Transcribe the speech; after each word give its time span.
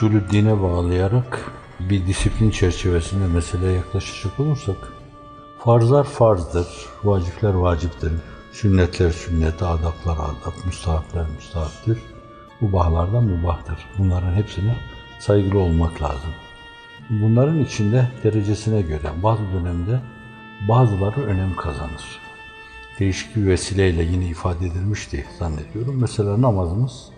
usulü 0.00 0.30
dine 0.30 0.62
bağlayarak 0.62 1.52
bir 1.80 2.06
disiplin 2.06 2.50
çerçevesinde 2.50 3.26
meseleye 3.26 3.72
yaklaşacak 3.72 4.40
olursak 4.40 4.76
farzlar 5.58 6.04
farzdır, 6.04 6.66
vacipler 7.04 7.54
vaciptir, 7.54 8.12
sünnetler 8.52 9.10
sünnet, 9.10 9.62
adaplar 9.62 10.14
adap, 10.16 10.66
müstahapler 10.66 11.26
müstahaptır. 11.36 11.98
Mubahlardan 12.60 13.24
mubahtır. 13.24 13.78
Bunların 13.98 14.34
hepsine 14.34 14.76
saygılı 15.18 15.58
olmak 15.58 16.02
lazım. 16.02 16.30
Bunların 17.10 17.60
içinde 17.60 18.10
derecesine 18.24 18.82
göre 18.82 19.10
bazı 19.22 19.42
dönemde 19.52 20.00
bazıları 20.68 21.20
önem 21.20 21.56
kazanır. 21.56 22.20
Değişik 22.98 23.36
bir 23.36 23.46
vesileyle 23.46 24.02
yine 24.02 24.26
ifade 24.26 24.66
edilmişti 24.66 25.26
zannediyorum. 25.38 26.00
Mesela 26.00 26.42
namazımız 26.42 27.08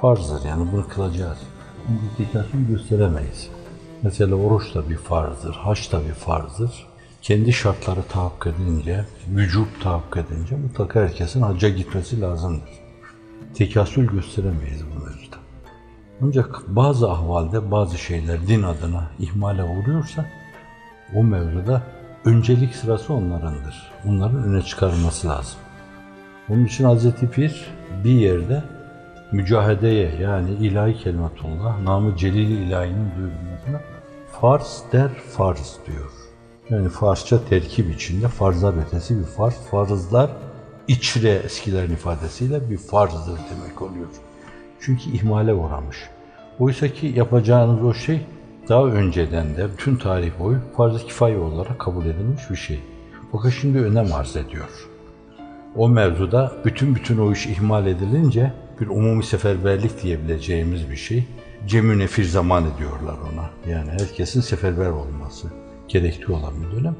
farzdır 0.00 0.48
yani 0.48 0.72
bunu 0.72 0.88
kılacağız. 0.88 1.38
İtikasını 2.14 2.66
gösteremeyiz. 2.68 3.48
Mesela 4.02 4.34
oruç 4.34 4.74
da 4.74 4.90
bir 4.90 4.96
farzdır, 4.96 5.54
haç 5.54 5.92
da 5.92 6.00
bir 6.08 6.14
farzdır. 6.14 6.86
Kendi 7.22 7.52
şartları 7.52 8.02
tahakkuk 8.02 8.46
edince, 8.46 9.04
vücut 9.28 9.82
tahakkuk 9.82 10.16
edince 10.16 10.56
mutlaka 10.56 11.00
herkesin 11.00 11.42
hacca 11.42 11.68
gitmesi 11.68 12.20
lazımdır. 12.20 12.70
Tekasül 13.54 14.06
gösteremeyiz 14.06 14.82
bu 14.86 15.04
mevzuda. 15.04 15.36
Ancak 16.22 16.62
bazı 16.68 17.10
ahvalde 17.10 17.70
bazı 17.70 17.98
şeyler 17.98 18.46
din 18.46 18.62
adına 18.62 19.10
ihmale 19.18 19.62
uğruyorsa 19.62 20.26
o 21.14 21.24
mevzuda 21.24 21.82
öncelik 22.24 22.74
sırası 22.74 23.12
onlarındır. 23.12 23.92
Onların 24.06 24.42
öne 24.42 24.62
çıkarılması 24.62 25.28
lazım. 25.28 25.58
Onun 26.48 26.64
için 26.64 26.84
Hazreti 26.84 27.30
Pir 27.30 27.66
bir 28.04 28.10
yerde 28.10 28.62
mücahedeye 29.32 30.14
yani 30.20 30.50
ilahi 30.50 30.98
kelimetullah, 30.98 31.80
namı 31.82 32.16
celil 32.16 32.50
ilahinin 32.50 33.10
duyulmasına 33.16 33.80
farz 34.40 34.82
der 34.92 35.10
farz 35.14 35.78
diyor. 35.86 36.10
Yani 36.70 36.88
Farsça 36.88 37.44
terkip 37.44 37.94
içinde 37.94 38.28
farzlar 38.28 38.74
ötesi 38.86 39.18
bir 39.18 39.24
farz. 39.24 39.54
Farzlar 39.70 40.30
içre 40.88 41.30
eskilerin 41.30 41.92
ifadesiyle 41.92 42.70
bir 42.70 42.78
farzdır 42.78 43.40
demek 43.50 43.82
oluyor. 43.82 44.06
Çünkü 44.80 45.10
ihmale 45.10 45.54
uğramış. 45.54 45.96
Oysa 46.58 46.88
ki 46.88 47.06
yapacağınız 47.16 47.84
o 47.84 47.94
şey 47.94 48.26
daha 48.68 48.84
önceden 48.84 49.56
de 49.56 49.72
bütün 49.72 49.96
tarih 49.96 50.30
boyu 50.40 50.58
farz-ı 50.76 51.06
kifaye 51.06 51.38
olarak 51.38 51.78
kabul 51.78 52.06
edilmiş 52.06 52.50
bir 52.50 52.56
şey. 52.56 52.80
Fakat 53.32 53.52
şimdi 53.52 53.78
önem 53.78 54.12
arz 54.12 54.36
ediyor. 54.36 54.91
O 55.76 55.88
mevzuda 55.88 56.52
bütün 56.64 56.94
bütün 56.94 57.18
o 57.18 57.32
iş 57.32 57.46
ihmal 57.46 57.86
edilince 57.86 58.52
bir 58.80 58.86
umumi 58.86 59.24
seferberlik 59.24 60.02
diyebileceğimiz 60.02 60.90
bir 60.90 60.96
şey. 60.96 61.24
Cemü 61.66 61.98
nefir 61.98 62.24
zaman 62.24 62.64
ediyorlar 62.74 63.16
ona. 63.32 63.72
Yani 63.72 63.90
herkesin 63.90 64.40
seferber 64.40 64.90
olması 64.90 65.48
gerekli 65.88 66.32
olan 66.32 66.52
bir 66.62 66.76
dönem. 66.76 66.96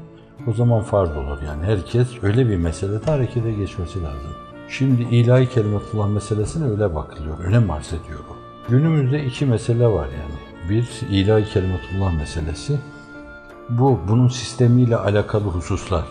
O 0.47 0.53
zaman 0.53 0.83
farz 0.83 1.09
olur 1.09 1.41
yani. 1.47 1.65
Herkes 1.65 2.07
öyle 2.21 2.49
bir 2.49 2.57
meselede 2.57 3.05
harekete 3.05 3.51
geçmesi 3.51 4.03
lazım. 4.03 4.31
Şimdi 4.69 5.01
ilahi 5.03 5.49
kelimetullah 5.49 6.07
meselesine 6.07 6.69
öyle 6.69 6.95
bakılıyor. 6.95 7.39
Önem 7.39 7.71
arz 7.71 7.87
ediyor 7.87 8.19
o. 8.31 8.35
Günümüzde 8.71 9.25
iki 9.25 9.45
mesele 9.45 9.87
var 9.87 10.07
yani. 10.07 10.69
Bir 10.69 10.89
ilahi 11.09 11.45
kelimetullah 11.45 12.13
meselesi. 12.13 12.79
Bu 13.69 13.99
bunun 14.07 14.27
sistemiyle 14.27 14.95
alakalı 14.95 15.43
hususlar. 15.43 16.05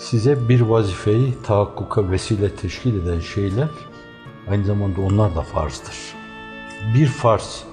Size 0.00 0.48
bir 0.48 0.60
vazifeyi 0.60 1.34
tahakkuka 1.42 2.10
vesile 2.10 2.54
teşkil 2.54 3.02
eden 3.02 3.20
şeyler 3.20 3.68
aynı 4.50 4.64
zamanda 4.64 5.00
onlar 5.00 5.36
da 5.36 5.40
farzdır. 5.40 5.96
Bir 6.94 7.06
farz 7.06 7.64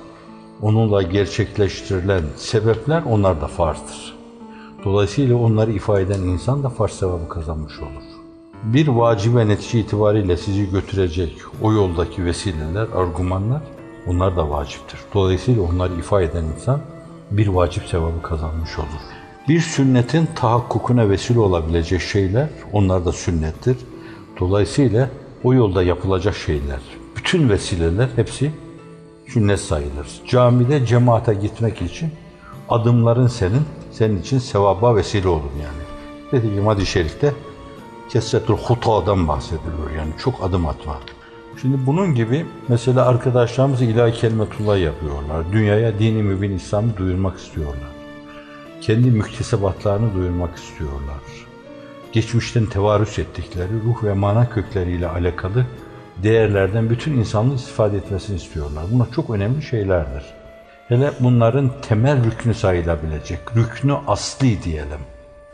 onunla 0.61 1.01
gerçekleştirilen 1.01 2.23
sebepler 2.35 3.03
onlar 3.09 3.41
da 3.41 3.47
farzdır. 3.47 4.15
Dolayısıyla 4.85 5.35
onları 5.35 5.71
ifade 5.71 6.01
eden 6.01 6.21
insan 6.21 6.63
da 6.63 6.69
farz 6.69 6.91
sevabı 6.91 7.29
kazanmış 7.29 7.79
olur. 7.79 8.03
Bir 8.63 8.88
vacibe 8.88 9.47
netice 9.47 9.79
itibariyle 9.79 10.38
sizi 10.38 10.71
götürecek 10.71 11.38
o 11.61 11.73
yoldaki 11.73 12.25
vesileler, 12.25 12.88
argümanlar 12.95 13.61
onlar 14.07 14.35
da 14.35 14.49
vaciptir. 14.49 14.99
Dolayısıyla 15.13 15.61
onları 15.61 15.94
ifade 15.94 16.25
eden 16.25 16.45
insan 16.45 16.79
bir 17.31 17.47
vacip 17.47 17.83
sevabı 17.83 18.21
kazanmış 18.21 18.79
olur. 18.79 19.16
Bir 19.47 19.62
sünnetin 19.62 20.25
tahakkukuna 20.35 21.09
vesile 21.09 21.40
olabilecek 21.40 22.02
şeyler 22.02 22.47
onlar 22.74 23.06
da 23.06 23.12
sünnettir. 23.12 23.78
Dolayısıyla 24.40 25.09
o 25.44 25.53
yolda 25.53 25.84
yapılacak 25.84 26.35
şeyler, 26.35 26.80
bütün 27.16 27.50
vesileler 27.50 28.09
hepsi 28.16 28.52
sünnet 29.28 29.59
sayılır. 29.59 30.07
Camide 30.28 30.86
cemaate 30.86 31.34
gitmek 31.34 31.81
için 31.81 32.12
adımların 32.69 33.28
senin, 33.28 33.62
senin 33.91 34.22
için 34.22 34.40
sevaba 34.40 34.96
vesile 34.96 35.28
olur 35.28 35.52
yani. 35.63 35.84
Dediğim 36.31 36.68
hadis-i 36.68 36.91
şerifte 36.91 37.34
kesretül 38.09 38.53
hutadan 38.53 39.28
bahsediliyor 39.28 39.91
yani 39.97 40.12
çok 40.24 40.44
adım 40.44 40.66
atma. 40.66 40.97
Şimdi 41.62 41.86
bunun 41.86 42.16
gibi 42.16 42.46
mesela 42.68 43.06
arkadaşlarımız 43.06 43.81
ilahi 43.81 44.13
kelimetullah 44.13 44.80
yapıyorlar. 44.80 45.52
Dünyaya 45.52 46.00
dini 46.00 46.24
mübin 46.24 46.52
İslam'ı 46.52 46.97
duyurmak 46.97 47.40
istiyorlar. 47.40 47.97
Kendi 48.81 49.11
müktesebatlarını 49.11 50.13
duyurmak 50.13 50.57
istiyorlar. 50.57 51.47
Geçmişten 52.11 52.65
tevarüs 52.65 53.19
ettikleri 53.19 53.73
ruh 53.85 54.03
ve 54.03 54.13
mana 54.13 54.49
kökleriyle 54.49 55.07
alakalı 55.07 55.65
değerlerden 56.23 56.89
bütün 56.89 57.13
insanlığın 57.13 57.55
istifade 57.55 57.97
etmesini 57.97 58.35
istiyorlar. 58.35 58.83
Bunlar 58.91 59.11
çok 59.11 59.29
önemli 59.29 59.61
şeylerdir. 59.61 60.23
Hele 60.88 61.11
bunların 61.19 61.71
temel 61.81 62.23
rüknü 62.23 62.53
sayılabilecek, 62.53 63.39
rüknü 63.55 63.93
asli 64.07 64.63
diyelim. 64.63 64.99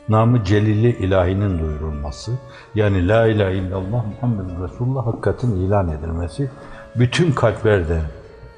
Namı 0.09 0.43
celili 0.43 0.89
ilahinin 0.89 1.59
duyurulması, 1.59 2.31
yani 2.75 3.07
La 3.07 3.27
ilahe 3.27 3.55
illallah 3.55 4.05
Muhammed 4.05 4.63
Resulullah 4.63 5.05
hakikatin 5.05 5.55
ilan 5.55 5.89
edilmesi, 5.89 6.49
bütün 6.95 7.31
kalplerde, 7.31 8.01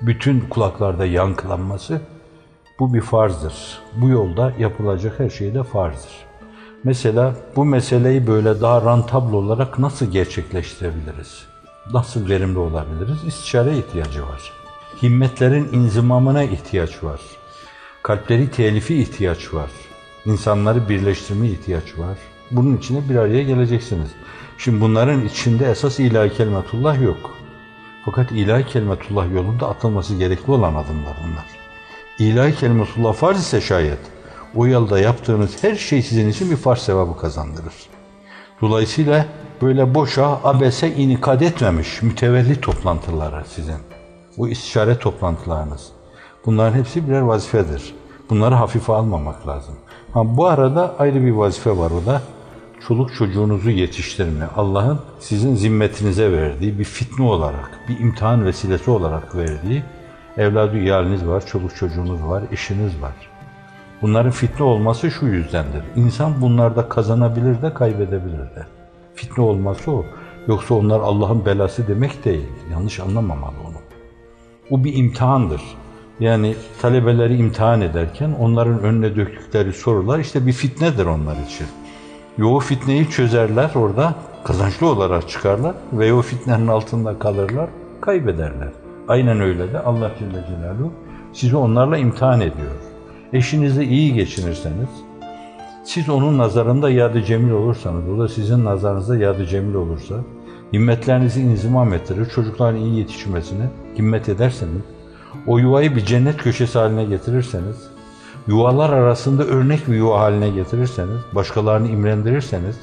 bütün 0.02 0.40
kulaklarda 0.40 1.06
yankılanması, 1.06 2.02
bu 2.80 2.94
bir 2.94 3.02
farzdır. 3.02 3.80
Bu 3.96 4.10
yolda 4.10 4.54
yapılacak 4.60 5.20
her 5.20 5.30
şey 5.30 5.54
de 5.54 5.64
farzdır. 5.64 6.26
Mesela 6.84 7.36
bu 7.56 7.66
meseleyi 7.66 8.28
böyle 8.28 8.62
daha 8.62 8.82
rantablo 8.82 9.38
olarak 9.38 9.80
nasıl 9.80 10.06
gerçekleştirebiliriz? 10.06 11.46
Nasıl 11.94 12.30
verimli 12.30 12.60
olabiliriz? 12.60 13.24
İstişare 13.28 13.78
ihtiyacı 13.78 14.24
var. 14.24 14.54
Himmetlerin 15.02 15.74
inzimamına 15.74 16.44
ihtiyaç 16.44 17.04
var. 17.04 17.20
Kalpleri 18.04 18.52
telifi 18.52 18.96
ihtiyaç 18.96 19.54
var. 19.54 19.70
İnsanları 20.26 20.90
birleştirme 20.90 21.48
ihtiyaç 21.48 21.98
var. 21.98 22.18
Bunun 22.52 22.78
içine 22.78 23.10
bir 23.10 23.16
araya 23.16 23.44
geleceksiniz. 23.44 24.10
Şimdi 24.58 24.82
bunların 24.82 25.26
içinde 25.26 25.66
esas 25.66 26.00
ilahi 26.00 26.34
kelimetullah 26.34 27.02
yok. 27.02 27.38
Fakat 28.06 28.32
ilahi 28.32 28.66
kelimetullah 28.66 29.34
yolunda 29.34 29.70
atılması 29.70 30.16
gerekli 30.16 30.52
olan 30.52 30.76
adımlar 30.76 31.18
bunlar. 31.24 31.55
İlahi 32.20 32.56
kelimetullah 32.56 33.14
farz 33.14 33.40
ise 33.40 33.62
şayet, 33.62 34.00
o 34.56 34.68
yolda 34.68 35.00
yaptığınız 35.00 35.64
her 35.64 35.76
şey 35.76 36.02
sizin 36.02 36.30
için 36.30 36.52
bir 36.52 36.56
farz 36.56 36.80
sevabı 36.80 37.18
kazandırır. 37.18 37.74
Dolayısıyla 38.62 39.26
böyle 39.62 39.96
boşa, 39.96 40.40
abese 40.44 40.96
inikad 40.96 41.42
etmemiş 41.42 42.02
mütevelli 42.02 42.62
toplantıları 42.62 43.44
sizin. 43.48 43.76
Bu 44.38 44.50
istişare 44.50 45.00
toplantılarınız. 45.00 45.88
Bunların 46.46 46.80
hepsi 46.80 47.08
birer 47.08 47.22
vazifedir. 47.22 47.94
Bunları 48.30 48.56
hafife 48.56 48.94
almamak 48.94 49.48
lazım. 49.48 49.76
Ha, 50.14 50.38
bu 50.38 50.48
arada 50.48 50.96
ayrı 51.00 51.26
bir 51.26 51.32
vazife 51.32 51.78
var 51.78 51.92
o 51.92 52.06
da. 52.06 52.22
Çoluk 52.88 53.14
çocuğunuzu 53.14 53.70
yetiştirme. 53.70 54.46
Allah'ın 54.58 55.00
sizin 55.20 55.56
zimmetinize 55.56 56.32
verdiği 56.32 56.80
bir 56.80 56.84
fitne 56.84 57.26
olarak, 57.26 57.80
bir 57.90 58.00
imtihan 58.00 58.46
vesilesi 58.46 58.92
olarak 58.92 59.36
verdiği 59.36 59.84
evladı 60.38 60.78
iyaliniz 60.78 61.28
var, 61.28 61.46
çoluk 61.46 61.76
çocuğunuz 61.76 62.24
var, 62.24 62.44
eşiniz 62.52 63.02
var. 63.02 63.14
Bunların 64.02 64.32
fitne 64.32 64.66
olması 64.66 65.12
şu 65.12 65.26
yüzdendir. 65.26 65.84
İnsan 65.96 66.42
bunlarda 66.42 66.90
kazanabilir 66.90 67.62
de 67.62 67.74
kaybedebilir 67.74 68.40
de. 68.40 68.66
Fitne 69.16 69.44
olması 69.44 69.92
o. 69.92 70.06
Yoksa 70.48 70.76
onlar 70.76 71.00
Allah'ın 71.00 71.46
belası 71.46 71.88
demek 71.88 72.26
değil. 72.26 72.48
Yanlış 72.72 73.00
anlamamalı 73.00 73.56
onu. 73.68 73.78
Bu 74.72 74.84
bir 74.84 74.96
imtihandır. 74.96 75.62
Yani 76.20 76.56
talebeleri 76.82 77.38
imtihan 77.38 77.82
ederken 77.82 78.36
onların 78.40 78.80
önüne 78.80 79.16
döktükleri 79.16 79.74
sorular 79.74 80.20
işte 80.20 80.48
bir 80.48 80.54
fitnedir 80.54 81.06
onlar 81.06 81.36
için. 81.46 81.68
Ve 82.40 82.46
o 82.46 82.60
fitneyi 82.60 83.10
çözerler 83.10 83.72
orada, 83.76 84.16
kazançlı 84.44 84.88
olarak 84.88 85.30
çıkarlar 85.30 85.76
ve 85.94 86.14
o 86.14 86.22
fitnenin 86.22 86.68
altında 86.68 87.20
kalırlar, 87.20 87.70
kaybederler. 88.02 88.70
Aynen 89.08 89.42
öyle 89.42 89.74
de 89.74 89.80
Allah 89.80 90.12
Celle 90.20 90.46
Celaluhu 90.48 90.92
sizi 91.34 91.58
onlarla 91.58 91.98
imtihan 91.98 92.42
ediyor. 92.42 92.76
Eşinizi 93.34 93.84
iyi 93.84 94.14
geçinirseniz, 94.14 94.90
siz 95.84 96.10
onun 96.10 96.38
nazarında 96.38 96.90
yadı 96.90 97.24
cemil 97.24 97.52
olursanız, 97.52 98.10
o 98.10 98.20
da 98.20 98.28
sizin 98.28 98.66
nazarınızda 98.66 99.18
yadı 99.18 99.46
cemil 99.46 99.74
olursa, 99.74 100.16
himmetlerinizi 100.74 101.42
inzimam 101.42 101.94
ettirir, 101.94 102.26
çocukların 102.36 102.80
iyi 102.80 102.98
yetişmesine 102.98 103.70
himmet 103.98 104.30
ederseniz, 104.30 104.82
o 105.48 105.58
yuvayı 105.58 105.96
bir 105.96 106.06
cennet 106.06 106.38
köşesi 106.38 106.80
haline 106.80 107.06
getirirseniz, 107.06 107.76
yuvalar 108.48 108.90
arasında 108.90 109.44
örnek 109.44 109.88
bir 109.88 109.96
yuva 109.96 110.20
haline 110.20 110.50
getirirseniz, 110.50 111.20
başkalarını 111.36 111.88
imrendirirseniz, 111.88 112.80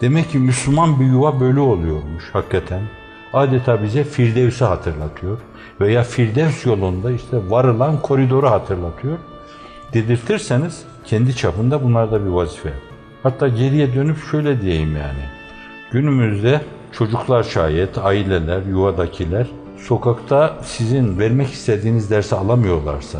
demek 0.00 0.30
ki 0.30 0.38
Müslüman 0.38 1.00
bir 1.00 1.06
yuva 1.06 1.40
böyle 1.40 1.60
oluyormuş 1.60 2.30
hakikaten. 2.32 2.82
Adeta 3.32 3.82
bize 3.82 4.04
Firdevs'i 4.04 4.64
hatırlatıyor 4.64 5.38
veya 5.80 6.02
Firdevs 6.02 6.66
yolunda 6.66 7.10
işte 7.10 7.50
varılan 7.50 8.02
koridoru 8.02 8.50
hatırlatıyor. 8.50 9.18
Dedirtirseniz 9.94 10.84
kendi 11.04 11.36
çapında 11.36 11.84
bunlarda 11.84 12.24
bir 12.24 12.30
vazife. 12.30 12.72
Hatta 13.22 13.48
geriye 13.48 13.94
dönüp 13.94 14.16
şöyle 14.30 14.60
diyeyim 14.62 14.96
yani. 14.96 15.24
Günümüzde 15.90 16.60
çocuklar 16.92 17.42
şayet, 17.42 17.98
aileler, 17.98 18.62
yuvadakiler 18.62 19.46
sokakta 19.78 20.58
sizin 20.62 21.18
vermek 21.18 21.50
istediğiniz 21.50 22.10
dersi 22.10 22.36
alamıyorlarsa, 22.36 23.18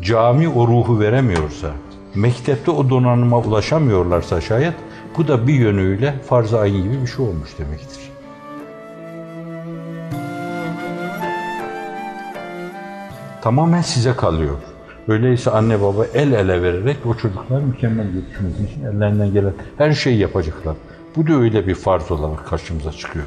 cami 0.00 0.48
o 0.48 0.68
ruhu 0.68 1.00
veremiyorsa, 1.00 1.68
mektepte 2.14 2.70
o 2.70 2.90
donanıma 2.90 3.38
ulaşamıyorlarsa 3.38 4.40
şayet 4.40 4.74
bu 5.16 5.28
da 5.28 5.46
bir 5.46 5.54
yönüyle 5.54 6.14
farz-ı 6.28 6.58
ayın 6.58 6.82
gibi 6.82 7.02
bir 7.02 7.06
şey 7.06 7.26
olmuş 7.26 7.58
demektir. 7.58 8.11
Tamamen 13.42 13.82
size 13.82 14.12
kalıyor. 14.16 14.56
Öyleyse 15.08 15.50
anne 15.50 15.80
baba 15.80 16.04
el 16.14 16.32
ele 16.32 16.62
vererek 16.62 16.96
o 17.06 17.14
çocuklar 17.14 17.60
mükemmel 17.60 18.14
yetişmesi 18.14 18.72
için 18.72 18.84
ellerinden 18.84 19.32
gelen 19.32 19.52
her 19.78 19.92
şeyi 19.92 20.18
yapacaklar. 20.18 20.76
Bu 21.16 21.26
da 21.26 21.32
öyle 21.32 21.66
bir 21.66 21.74
farz 21.74 22.10
olarak 22.10 22.46
karşımıza 22.46 22.92
çıkıyor. 22.92 23.24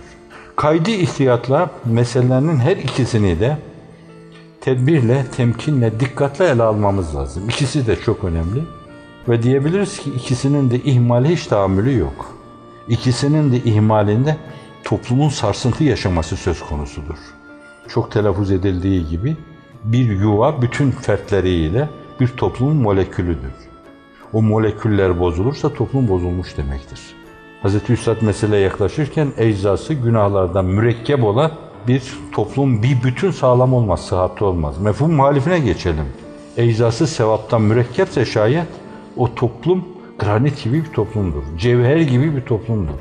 Kaydı 0.56 0.92
ihtiyatla 0.92 1.70
meselelerinin 1.86 2.58
her 2.58 2.78
ikisini 2.78 3.40
de 3.40 3.58
tedbirle, 4.62 5.26
temkinle, 5.38 6.00
dikkatle 6.00 6.46
ele 6.46 6.64
almamız 6.64 7.16
lazım. 7.16 7.50
İkisi 7.50 7.88
de 7.88 7.96
çok 7.96 8.24
önemli. 8.24 8.64
Ve 9.30 9.44
diyebiliriz 9.44 9.98
ki 9.98 10.10
ikisinin 10.10 10.72
de 10.72 10.80
ihmali 10.80 11.30
hiç 11.30 11.48
tahammülü 11.48 11.98
yok. 11.98 12.34
İkisinin 12.88 13.52
de 13.52 13.58
ihmalinde 13.58 14.38
toplumun 14.84 15.30
sarsıntı 15.30 15.84
yaşaması 15.84 16.38
söz 16.38 16.62
konusudur. 16.62 17.18
Çok 17.88 18.12
telaffuz 18.12 18.52
edildiği 18.52 19.08
gibi 19.10 19.36
bir 19.86 20.20
yuva 20.20 20.62
bütün 20.62 20.92
fertleriyle 20.92 21.90
bir 22.20 22.28
toplumun 22.28 22.76
molekülüdür. 22.76 23.54
O 24.34 24.42
moleküller 24.42 25.20
bozulursa 25.20 25.74
toplum 25.74 26.08
bozulmuş 26.10 26.58
demektir. 26.58 27.00
Hz. 27.64 27.90
Üstad 27.90 28.22
meseleye 28.22 28.62
yaklaşırken 28.62 29.28
eczası 29.38 29.94
günahlardan 29.94 30.66
mürekkep 30.66 31.24
olan 31.24 31.52
bir 31.88 32.04
toplum 32.32 32.84
bir 32.84 33.04
bütün 33.04 33.32
sağlam 33.32 33.74
olmaz, 33.74 34.06
sıhhatli 34.06 34.46
olmaz. 34.46 34.82
Mefhum 34.82 35.14
muhalifine 35.14 35.60
geçelim. 35.60 36.06
Eczası 36.58 37.08
sevaptan 37.08 37.62
mürekkepse 37.62 38.26
şayet 38.26 38.68
o 39.18 39.36
toplum 39.36 39.86
granit 40.20 40.64
gibi 40.64 40.84
bir 40.84 40.94
toplumdur. 40.94 41.44
Cevher 41.58 41.98
gibi 41.98 42.36
bir 42.36 42.42
toplumdur. 42.42 43.00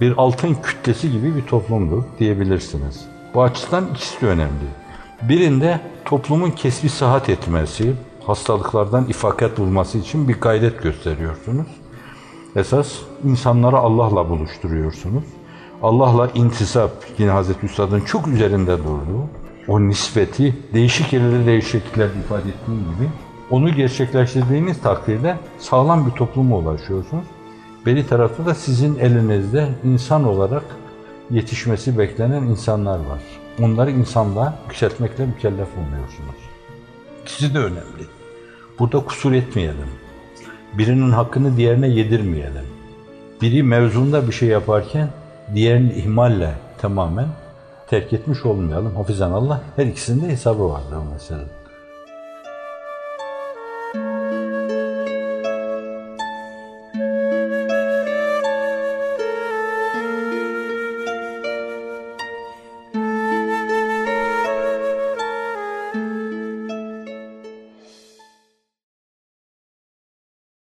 Bir 0.00 0.14
altın 0.16 0.54
kütlesi 0.62 1.12
gibi 1.12 1.36
bir 1.36 1.42
toplumdur 1.42 2.02
diyebilirsiniz. 2.18 3.06
Bu 3.34 3.42
açıdan 3.42 3.86
ikisi 3.94 4.20
de 4.20 4.26
önemli. 4.26 4.85
Birinde 5.22 5.80
toplumun 6.04 6.50
kesbi 6.50 6.88
sıhhat 6.88 7.28
etmesi, 7.28 7.94
hastalıklardan 8.26 9.04
ifakat 9.04 9.58
bulması 9.58 9.98
için 9.98 10.28
bir 10.28 10.40
gayret 10.40 10.82
gösteriyorsunuz. 10.82 11.66
Esas 12.56 12.92
insanları 13.24 13.76
Allah'la 13.76 14.30
buluşturuyorsunuz. 14.30 15.24
Allah'la 15.82 16.30
intisap, 16.34 16.90
yine 17.18 17.30
Hazreti 17.30 17.66
Üstad'ın 17.66 18.00
çok 18.00 18.28
üzerinde 18.28 18.78
durduğu, 18.78 19.28
o 19.68 19.80
nispeti 19.80 20.56
değişik 20.74 21.12
yerlerde 21.12 21.46
değişiklikler 21.46 22.06
ifade 22.06 22.48
ettiği 22.48 22.78
gibi, 22.78 23.08
onu 23.50 23.74
gerçekleştirdiğiniz 23.74 24.80
takdirde 24.80 25.36
sağlam 25.58 26.06
bir 26.06 26.10
topluma 26.10 26.56
ulaşıyorsunuz. 26.56 27.24
Beri 27.86 28.06
tarafta 28.06 28.46
da 28.46 28.54
sizin 28.54 28.98
elinizde 28.98 29.68
insan 29.84 30.24
olarak 30.24 30.64
yetişmesi 31.30 31.98
beklenen 31.98 32.42
insanlar 32.42 32.98
var. 32.98 33.45
Onları 33.62 33.90
insanlığa 33.90 34.58
yükseltmekle 34.68 35.26
mükellef 35.26 35.68
olmuyorsunuz. 35.78 36.36
İkisi 37.22 37.54
de 37.54 37.58
önemli. 37.58 38.06
Burada 38.78 39.04
kusur 39.04 39.32
etmeyelim. 39.32 39.88
Birinin 40.78 41.10
hakkını 41.10 41.56
diğerine 41.56 41.88
yedirmeyelim. 41.88 42.66
Biri 43.42 43.62
mevzunda 43.62 44.28
bir 44.28 44.32
şey 44.32 44.48
yaparken 44.48 45.08
diğerini 45.54 45.92
ihmalle 45.92 46.54
tamamen 46.78 47.28
terk 47.86 48.12
etmiş 48.12 48.44
olmayalım. 48.44 48.96
Hafizan 48.96 49.32
Allah 49.32 49.60
her 49.76 49.86
ikisinde 49.86 50.28
hesabı 50.28 50.68
vardır 50.68 50.96
o 50.96 51.12
mesele. 51.12 51.44